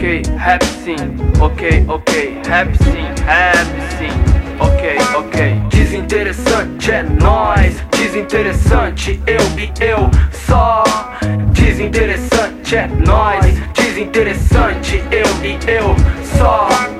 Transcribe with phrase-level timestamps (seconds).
[0.00, 0.96] rap sim,
[1.40, 3.68] ok, ok, rap sim, rap
[3.98, 4.10] sim,
[4.58, 5.60] ok, ok.
[5.68, 10.84] Desinteressante é nós, desinteressante eu e eu só.
[11.52, 13.44] Desinteressante é nós,
[13.74, 15.94] desinteressante eu e eu
[16.38, 16.99] só.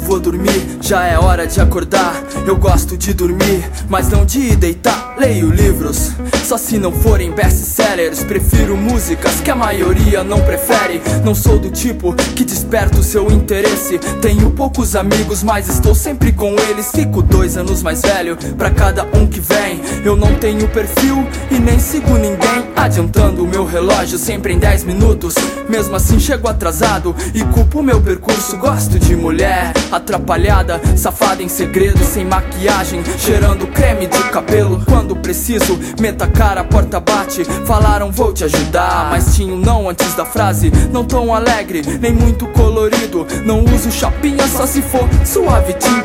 [0.00, 2.22] Vou dormir, já é hora de acordar.
[2.46, 5.14] Eu gosto de dormir, mas não de deitar.
[5.18, 6.10] Leio livros,
[6.44, 8.24] só se não forem best-sellers.
[8.24, 11.00] Prefiro músicas que a maioria não prefere.
[11.24, 13.98] Não sou do tipo que desperta o seu interesse.
[14.20, 16.90] Tenho poucos amigos, mas estou sempre com eles.
[16.90, 19.79] Fico dois anos mais velho pra cada um que vem.
[20.04, 22.70] Eu não tenho perfil e nem sigo ninguém.
[22.74, 25.34] Adiantando o meu relógio sempre em 10 minutos.
[25.68, 28.56] Mesmo assim, chego atrasado e culpo meu percurso.
[28.56, 34.82] Gosto de mulher atrapalhada, safada em segredo, sem maquiagem, cheirando creme de cabelo.
[34.86, 37.44] Quando preciso, meta a cara, a porta bate.
[37.66, 40.72] Falaram vou te ajudar, mas tinha um não antes da frase.
[40.92, 43.26] Não tão alegre, nem muito colorido.
[43.44, 45.99] Não uso chapinha só se for quieto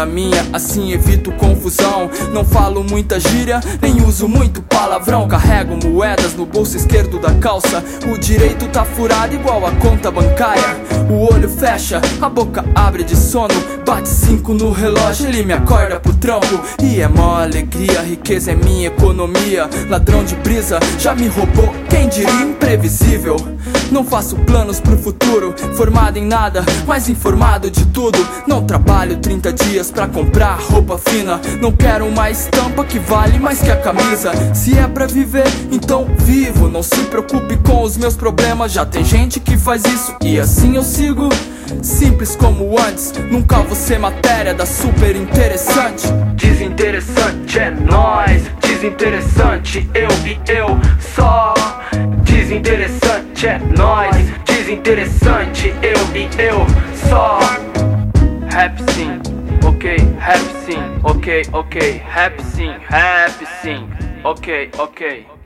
[0.00, 2.10] na minha, assim evito confusão.
[2.32, 5.28] Não falo muita gíria, nem uso muito palavrão.
[5.28, 7.84] Carrego moedas no bolso esquerdo da calça.
[8.10, 10.80] O direito tá furado igual a conta bancária.
[11.10, 13.52] O olho fecha, a boca abre de sono.
[13.84, 16.60] Bate cinco no relógio, ele me acorda pro trampo.
[16.82, 19.68] E é mó alegria, riqueza é minha economia.
[19.90, 23.36] Ladrão de brisa já me roubou, quem diria imprevisível.
[23.90, 28.18] Não faço planos pro futuro, formado em nada, mas informado de tudo.
[28.46, 31.40] Não trabalho 30 dias pra comprar roupa fina.
[31.60, 34.30] Não quero uma estampa que vale mais que a camisa.
[34.54, 36.68] Se é pra viver, então vivo.
[36.68, 40.76] Não se preocupe com os meus problemas, já tem gente que faz isso e assim
[40.76, 41.28] eu sigo.
[41.82, 46.06] Simples como antes, nunca vou ser matéria da super interessante.
[46.34, 50.78] Desinteressante é nós, desinteressante eu e eu
[51.14, 51.54] só.
[52.22, 52.99] Desinteressante
[53.46, 56.66] é nós, desinteressante eu e eu
[57.08, 57.38] só.
[58.52, 59.18] Rap sim,
[59.64, 63.88] ok, rap sim, ok, ok, rap sim, rap sim,
[64.24, 65.39] ok, ok.